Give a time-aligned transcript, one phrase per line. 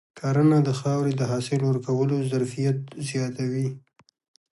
[0.19, 2.77] کرنه د خاورې د حاصل ورکولو ظرفیت
[3.09, 3.67] زیاتوي.